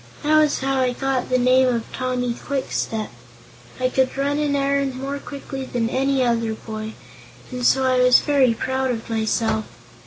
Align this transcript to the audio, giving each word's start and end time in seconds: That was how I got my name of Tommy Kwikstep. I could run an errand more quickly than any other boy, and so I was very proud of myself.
That 0.23 0.39
was 0.39 0.59
how 0.61 0.77
I 0.77 0.93
got 0.93 1.29
my 1.29 1.37
name 1.37 1.67
of 1.67 1.85
Tommy 1.93 2.33
Kwikstep. 2.33 3.09
I 3.79 3.87
could 3.89 4.17
run 4.17 4.39
an 4.39 4.55
errand 4.55 4.95
more 4.95 5.19
quickly 5.19 5.63
than 5.63 5.91
any 5.91 6.25
other 6.25 6.55
boy, 6.55 6.93
and 7.51 7.63
so 7.63 7.83
I 7.83 7.99
was 7.99 8.17
very 8.19 8.55
proud 8.55 8.89
of 8.89 9.11
myself. 9.11 9.65